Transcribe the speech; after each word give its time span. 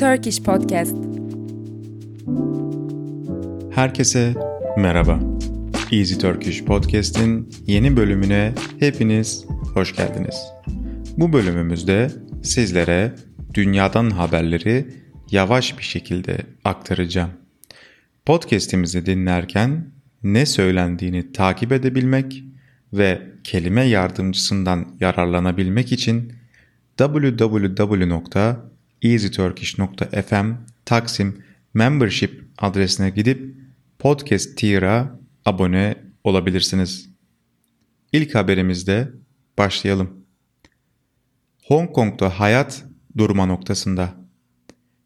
Turkish 0.00 0.42
Podcast. 0.42 0.96
Herkese 3.74 4.34
merhaba. 4.78 5.20
Easy 5.92 6.14
Turkish 6.18 6.64
Podcast'in 6.64 7.50
yeni 7.66 7.96
bölümüne 7.96 8.54
hepiniz 8.80 9.46
hoş 9.74 9.96
geldiniz. 9.96 10.36
Bu 11.16 11.32
bölümümüzde 11.32 12.10
sizlere 12.42 13.14
dünyadan 13.54 14.10
haberleri 14.10 14.86
yavaş 15.30 15.78
bir 15.78 15.84
şekilde 15.84 16.38
aktaracağım. 16.64 17.30
Podcast'imizi 18.26 19.06
dinlerken 19.06 19.90
ne 20.22 20.46
söylendiğini 20.46 21.32
takip 21.32 21.72
edebilmek 21.72 22.44
ve 22.92 23.22
kelime 23.44 23.82
yardımcısından 23.84 24.86
yararlanabilmek 25.00 25.92
için 25.92 26.32
www.easyturkish.fm 29.04 30.52
Taksim 30.84 31.44
Membership 31.74 32.44
adresine 32.58 33.10
gidip 33.10 33.54
Podcast 33.98 34.58
Tier'a 34.58 35.20
abone 35.44 35.96
olabilirsiniz. 36.24 37.10
İlk 38.12 38.34
haberimizde 38.34 39.12
başlayalım. 39.58 40.24
Hong 41.64 41.92
Kong'da 41.92 42.40
hayat 42.40 42.84
durma 43.16 43.46
noktasında. 43.46 44.14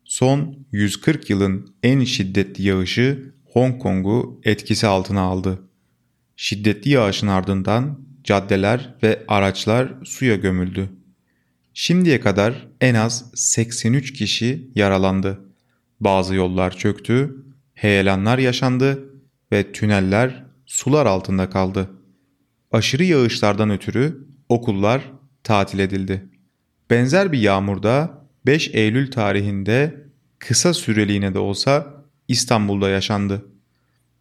Son 0.05 0.67
140 0.73 1.31
yılın 1.31 1.75
en 1.83 2.05
şiddetli 2.05 2.65
yağışı 2.65 3.33
Hong 3.45 3.83
Kong'u 3.83 4.41
etkisi 4.45 4.87
altına 4.87 5.21
aldı. 5.21 5.63
Şiddetli 6.37 6.91
yağışın 6.91 7.27
ardından 7.27 8.01
caddeler 8.25 8.95
ve 9.03 9.25
araçlar 9.29 9.95
suya 10.05 10.37
gömüldü. 10.37 10.98
Şimdiye 11.81 12.21
kadar 12.21 12.69
en 12.81 12.95
az 12.95 13.31
83 13.35 14.13
kişi 14.13 14.71
yaralandı. 14.75 15.41
Bazı 16.01 16.35
yollar 16.35 16.77
çöktü, 16.77 17.45
heyelanlar 17.75 18.39
yaşandı 18.39 19.05
ve 19.53 19.73
tüneller 19.73 20.45
sular 20.67 21.07
altında 21.07 21.51
kaldı. 21.51 21.91
Aşırı 22.73 23.05
yağışlardan 23.05 23.71
ötürü 23.71 24.27
okullar 24.49 25.13
tatil 25.45 25.79
edildi. 25.79 26.29
Benzer 26.91 27.33
bir 27.33 27.39
yağmurda 27.39 28.25
5 28.47 28.71
Eylül 28.75 29.11
tarihinde 29.11 30.05
kısa 30.39 30.75
süreliğine 30.75 31.35
de 31.35 31.39
olsa 31.39 32.05
İstanbul'da 32.29 32.89
yaşandı. 32.89 33.47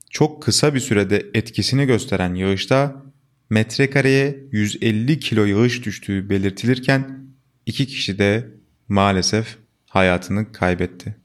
Çok 0.10 0.44
kısa 0.44 0.74
bir 0.74 0.80
sürede 0.80 1.26
etkisini 1.34 1.86
gösteren 1.86 2.36
yağışta 2.36 3.04
metrekareye 3.50 4.38
150 4.52 5.20
kilo 5.20 5.46
yağış 5.46 5.86
düştüğü 5.86 6.30
belirtilirken 6.30 7.27
iki 7.68 7.88
kişi 7.88 8.20
de 8.20 8.48
maalesef 8.88 9.58
hayatını 9.86 10.52
kaybetti. 10.52 11.16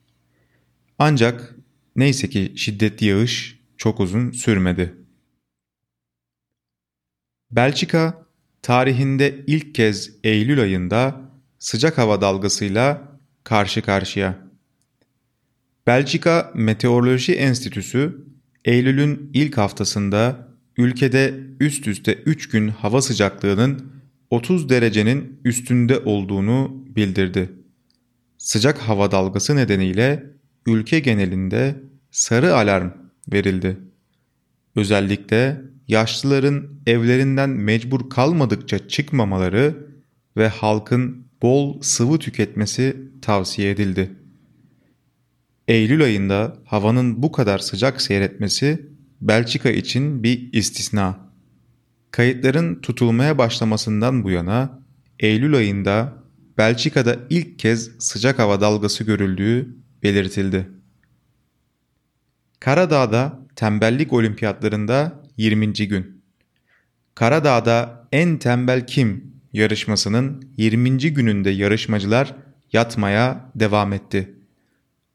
Ancak 0.98 1.56
neyse 1.96 2.30
ki 2.30 2.52
şiddetli 2.56 3.06
yağış 3.06 3.58
çok 3.76 4.00
uzun 4.00 4.30
sürmedi. 4.30 4.94
Belçika 7.50 8.26
tarihinde 8.62 9.44
ilk 9.46 9.74
kez 9.74 10.10
Eylül 10.24 10.60
ayında 10.60 11.20
sıcak 11.58 11.98
hava 11.98 12.20
dalgasıyla 12.20 13.18
karşı 13.44 13.82
karşıya. 13.82 14.38
Belçika 15.86 16.52
Meteoroloji 16.54 17.34
Enstitüsü 17.34 18.26
Eylül'ün 18.64 19.30
ilk 19.34 19.58
haftasında 19.58 20.48
ülkede 20.76 21.40
üst 21.60 21.88
üste 21.88 22.14
3 22.14 22.48
gün 22.48 22.68
hava 22.68 23.02
sıcaklığının 23.02 23.91
30 24.32 24.68
derecenin 24.68 25.40
üstünde 25.44 25.98
olduğunu 25.98 26.84
bildirdi. 26.96 27.52
Sıcak 28.38 28.78
hava 28.78 29.10
dalgası 29.10 29.56
nedeniyle 29.56 30.26
ülke 30.66 31.00
genelinde 31.00 31.80
sarı 32.10 32.56
alarm 32.56 32.90
verildi. 33.32 33.76
Özellikle 34.76 35.60
yaşlıların 35.88 36.68
evlerinden 36.86 37.50
mecbur 37.50 38.10
kalmadıkça 38.10 38.88
çıkmamaları 38.88 39.86
ve 40.36 40.48
halkın 40.48 41.26
bol 41.42 41.82
sıvı 41.82 42.18
tüketmesi 42.18 42.96
tavsiye 43.22 43.70
edildi. 43.70 44.10
Eylül 45.68 46.04
ayında 46.04 46.56
havanın 46.64 47.22
bu 47.22 47.32
kadar 47.32 47.58
sıcak 47.58 48.02
seyretmesi 48.02 48.86
Belçika 49.20 49.70
için 49.70 50.22
bir 50.22 50.52
istisna. 50.52 51.31
Kayıtların 52.12 52.80
tutulmaya 52.80 53.38
başlamasından 53.38 54.24
bu 54.24 54.30
yana 54.30 54.82
Eylül 55.20 55.54
ayında 55.54 56.22
Belçika'da 56.58 57.16
ilk 57.30 57.58
kez 57.58 57.90
sıcak 57.98 58.38
hava 58.38 58.60
dalgası 58.60 59.04
görüldüğü 59.04 59.76
belirtildi. 60.02 60.68
Karadağ'da 62.60 63.38
tembellik 63.56 64.12
olimpiyatlarında 64.12 65.22
20. 65.36 65.72
gün. 65.72 66.22
Karadağ'da 67.14 68.08
en 68.12 68.38
tembel 68.38 68.86
kim 68.86 69.34
yarışmasının 69.52 70.52
20. 70.56 70.98
gününde 70.98 71.50
yarışmacılar 71.50 72.34
yatmaya 72.72 73.50
devam 73.54 73.92
etti. 73.92 74.34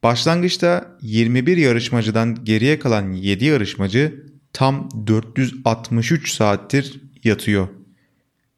Başlangıçta 0.03 0.97
21 1.01 1.57
yarışmacıdan 1.57 2.45
geriye 2.45 2.79
kalan 2.79 3.11
7 3.11 3.45
yarışmacı 3.45 4.25
tam 4.57 4.89
463 5.07 6.31
saattir 6.31 7.01
yatıyor. 7.23 7.67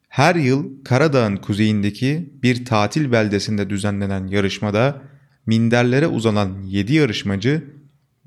Her 0.08 0.36
yıl 0.36 0.84
Karadağ'ın 0.84 1.38
kuzeyindeki 1.38 2.34
bir 2.44 2.66
tatil 2.66 3.12
beldesinde 3.12 3.70
düzenlenen 3.70 4.28
yarışmada 4.28 5.02
minderlere 5.46 6.08
uzanan 6.08 6.64
7 6.64 6.94
yarışmacı 6.94 7.64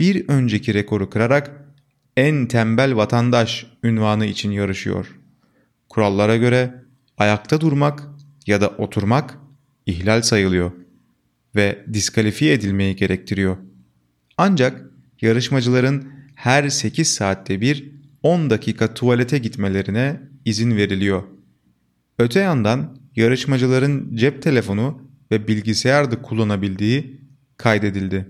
bir 0.01 0.29
önceki 0.29 0.75
rekoru 0.75 1.11
kırarak 1.11 1.51
en 2.17 2.47
tembel 2.47 2.97
vatandaş 2.97 3.67
ünvanı 3.83 4.27
için 4.27 4.51
yarışıyor. 4.51 5.19
Kurallara 5.89 6.37
göre 6.37 6.85
ayakta 7.19 7.61
durmak 7.61 8.03
ya 8.47 8.61
da 8.61 8.69
oturmak 8.69 9.39
ihlal 9.87 10.23
sayılıyor 10.23 10.73
ve 11.57 11.85
diskalifiye 11.93 12.53
edilmeyi 12.53 12.97
gerektiriyor. 12.97 13.57
Ancak 14.37 14.83
yarışmacıların 15.21 16.22
her 16.43 16.69
8 16.69 17.09
saatte 17.09 17.61
bir 17.61 17.91
10 18.23 18.51
dakika 18.51 18.95
tuvalete 18.95 19.39
gitmelerine 19.39 20.21
izin 20.45 20.77
veriliyor. 20.77 21.23
Öte 22.19 22.41
yandan 22.41 22.99
yarışmacıların 23.17 24.17
cep 24.17 24.43
telefonu 24.43 25.03
ve 25.31 25.49
bilgisayar 25.49 26.11
da 26.11 26.23
kullanabildiği 26.23 27.21
kaydedildi. 27.57 28.29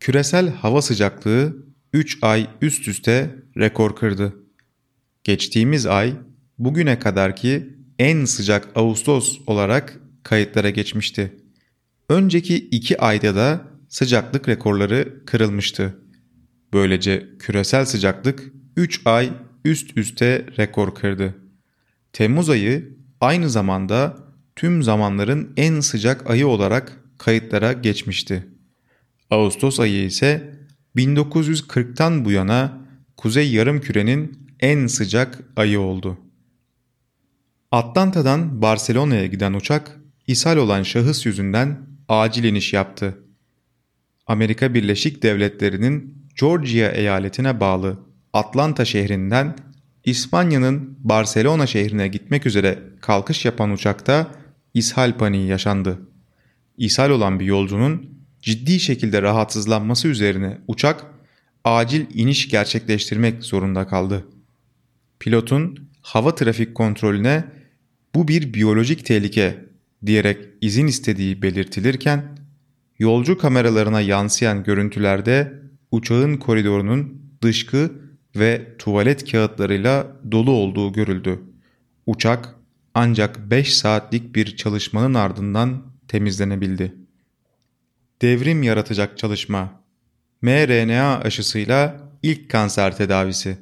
Küresel 0.00 0.48
hava 0.54 0.82
sıcaklığı 0.82 1.56
3 1.92 2.18
ay 2.22 2.46
üst 2.62 2.88
üste 2.88 3.36
rekor 3.58 3.96
kırdı. 3.96 4.36
Geçtiğimiz 5.24 5.86
ay 5.86 6.14
bugüne 6.58 6.98
kadarki 6.98 7.76
en 7.98 8.24
sıcak 8.24 8.68
Ağustos 8.74 9.38
olarak 9.46 10.00
kayıtlara 10.22 10.70
geçmişti. 10.70 11.36
Önceki 12.08 12.56
2 12.56 13.00
ayda 13.00 13.34
da 13.34 13.64
sıcaklık 13.88 14.48
rekorları 14.48 15.24
kırılmıştı. 15.26 16.01
Böylece 16.72 17.28
küresel 17.38 17.84
sıcaklık 17.84 18.52
3 18.76 19.00
ay 19.04 19.32
üst 19.64 19.96
üste 19.96 20.46
rekor 20.58 20.94
kırdı. 20.94 21.34
Temmuz 22.12 22.50
ayı 22.50 22.96
aynı 23.20 23.50
zamanda 23.50 24.16
tüm 24.56 24.82
zamanların 24.82 25.52
en 25.56 25.80
sıcak 25.80 26.30
ayı 26.30 26.46
olarak 26.46 27.00
kayıtlara 27.18 27.72
geçmişti. 27.72 28.46
Ağustos 29.30 29.80
ayı 29.80 30.04
ise 30.04 30.54
1940'tan 30.96 32.24
bu 32.24 32.30
yana 32.30 32.78
Kuzey 33.16 33.52
Yarımküre'nin 33.52 34.48
en 34.60 34.86
sıcak 34.86 35.38
ayı 35.56 35.80
oldu. 35.80 36.18
Atlanta'dan 37.70 38.62
Barcelona'ya 38.62 39.26
giden 39.26 39.52
uçak 39.52 40.00
ishal 40.26 40.56
olan 40.56 40.82
şahıs 40.82 41.26
yüzünden 41.26 41.86
acil 42.08 42.44
iniş 42.44 42.72
yaptı. 42.72 43.18
Amerika 44.26 44.74
Birleşik 44.74 45.22
Devletleri'nin 45.22 46.21
Georgia 46.40 46.88
eyaletine 46.88 47.60
bağlı 47.60 47.98
Atlanta 48.32 48.84
şehrinden 48.84 49.56
İspanya'nın 50.04 50.98
Barcelona 51.00 51.66
şehrine 51.66 52.08
gitmek 52.08 52.46
üzere 52.46 52.78
kalkış 53.00 53.44
yapan 53.44 53.70
uçakta 53.70 54.30
ishal 54.74 55.18
paniği 55.18 55.48
yaşandı. 55.48 55.98
İshal 56.78 57.10
olan 57.10 57.40
bir 57.40 57.44
yolcunun 57.44 58.10
ciddi 58.42 58.80
şekilde 58.80 59.22
rahatsızlanması 59.22 60.08
üzerine 60.08 60.58
uçak 60.68 61.04
acil 61.64 62.06
iniş 62.14 62.48
gerçekleştirmek 62.48 63.44
zorunda 63.44 63.86
kaldı. 63.86 64.26
Pilotun 65.20 65.88
hava 66.02 66.34
trafik 66.34 66.74
kontrolüne 66.74 67.44
bu 68.14 68.28
bir 68.28 68.54
biyolojik 68.54 69.06
tehlike 69.06 69.64
diyerek 70.06 70.38
izin 70.60 70.86
istediği 70.86 71.42
belirtilirken 71.42 72.38
yolcu 72.98 73.38
kameralarına 73.38 74.00
yansıyan 74.00 74.64
görüntülerde 74.64 75.61
uçağın 75.92 76.36
koridorunun 76.36 77.22
dışkı 77.42 77.92
ve 78.36 78.76
tuvalet 78.78 79.30
kağıtlarıyla 79.30 80.06
dolu 80.32 80.50
olduğu 80.50 80.92
görüldü. 80.92 81.40
Uçak 82.06 82.54
ancak 82.94 83.50
5 83.50 83.74
saatlik 83.76 84.34
bir 84.34 84.56
çalışmanın 84.56 85.14
ardından 85.14 85.82
temizlenebildi. 86.08 86.94
devrim 88.22 88.62
yaratacak 88.62 89.18
çalışma. 89.18 89.82
mRNA 90.42 91.18
aşısıyla 91.18 92.08
ilk 92.22 92.50
kanser 92.50 92.96
tedavisi. 92.96 93.58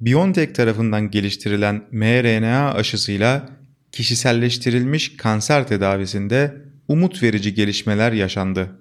BioNTech 0.00 0.54
tarafından 0.54 1.10
geliştirilen 1.10 1.84
mRNA 1.90 2.74
aşısıyla 2.74 3.48
kişiselleştirilmiş 3.92 5.16
kanser 5.16 5.68
tedavisinde 5.68 6.56
umut 6.88 7.22
verici 7.22 7.54
gelişmeler 7.54 8.12
yaşandı. 8.12 8.80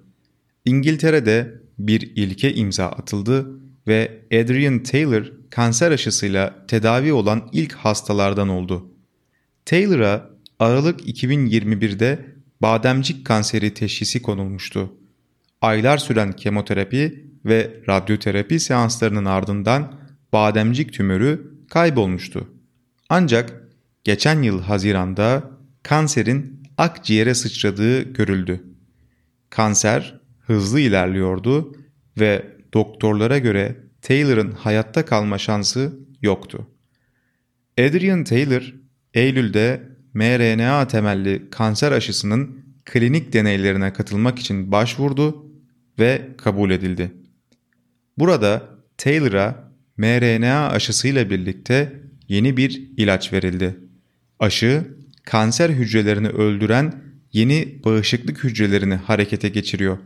İngiltere'de 0.66 1.63
bir 1.80 2.02
ilke 2.16 2.54
imza 2.54 2.86
atıldı 2.86 3.48
ve 3.88 4.22
Adrian 4.34 4.84
Taylor 4.84 5.32
kanser 5.50 5.92
aşısıyla 5.92 6.66
tedavi 6.68 7.14
olan 7.14 7.50
ilk 7.52 7.74
hastalardan 7.74 8.50
oldu. 8.50 8.92
Taylor'a 9.66 10.30
Aralık 10.60 11.08
2021'de 11.08 12.26
bademcik 12.62 13.26
kanseri 13.26 13.74
teşhisi 13.74 14.22
konulmuştu. 14.22 14.94
Aylar 15.62 15.98
süren 15.98 16.32
kemoterapi 16.32 17.26
ve 17.46 17.82
radyoterapi 17.90 18.60
seanslarının 18.60 19.26
ardından 19.26 20.00
bademcik 20.34 20.94
tümörü 20.94 21.54
kaybolmuştu. 21.70 22.48
Ancak 23.10 23.64
geçen 24.04 24.42
yıl 24.42 24.62
Haziran'da 24.62 25.52
kanserin 25.84 26.64
akciğere 26.78 27.34
sıçradığı 27.34 28.02
görüldü. 28.02 28.64
Kanser 29.50 30.20
hızlı 30.48 30.80
ilerliyordu 30.80 31.76
ve 32.20 32.46
doktorlara 32.74 33.38
göre 33.38 33.76
Taylor'ın 34.02 34.52
hayatta 34.52 35.06
kalma 35.06 35.38
şansı 35.38 36.00
yoktu. 36.22 36.68
Adrian 37.80 38.24
Taylor, 38.24 38.74
Eylül'de 39.14 39.82
mRNA 40.14 40.88
temelli 40.88 41.50
kanser 41.50 41.92
aşısının 41.92 42.64
klinik 42.86 43.34
deneylerine 43.34 43.94
katılmak 43.94 44.40
için 44.40 44.72
başvurdu 44.72 45.46
ve 46.00 46.28
kabul 46.38 46.72
edildi. 46.72 47.12
Burada 48.18 48.70
Taylor'a 48.98 49.72
mRNA 49.98 50.70
aşısıyla 50.70 51.30
birlikte 51.30 52.02
yeni 52.28 52.58
bir 52.58 52.90
ilaç 52.98 53.34
verildi. 53.34 53.76
Aşı, 54.40 54.84
kanser 55.26 55.70
hücrelerini 55.70 56.28
öldüren 56.28 57.02
yeni 57.34 57.82
bağışıklık 57.86 58.44
hücrelerini 58.44 58.96
harekete 58.96 59.50
geçiriyor. 59.50 59.98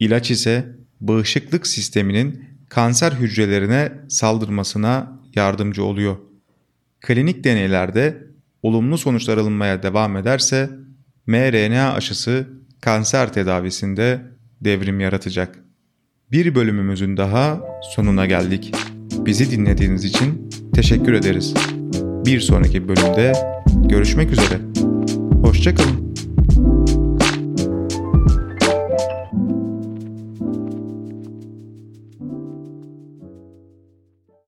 İlaç 0.00 0.30
ise 0.30 0.76
bağışıklık 1.00 1.66
sisteminin 1.66 2.44
kanser 2.68 3.12
hücrelerine 3.12 3.92
saldırmasına 4.08 5.20
yardımcı 5.34 5.84
oluyor. 5.84 6.16
Klinik 7.00 7.44
deneylerde 7.44 8.26
olumlu 8.62 8.98
sonuçlar 8.98 9.38
alınmaya 9.38 9.82
devam 9.82 10.16
ederse 10.16 10.70
mRNA 11.26 11.92
aşısı 11.92 12.46
kanser 12.80 13.32
tedavisinde 13.32 14.22
devrim 14.60 15.00
yaratacak. 15.00 15.58
Bir 16.32 16.54
bölümümüzün 16.54 17.16
daha 17.16 17.60
sonuna 17.94 18.26
geldik. 18.26 18.74
Bizi 19.18 19.50
dinlediğiniz 19.50 20.04
için 20.04 20.50
teşekkür 20.74 21.12
ederiz. 21.12 21.54
Bir 22.26 22.40
sonraki 22.40 22.88
bölümde 22.88 23.32
görüşmek 23.88 24.32
üzere. 24.32 24.60
Hoşçakalın. 25.42 26.05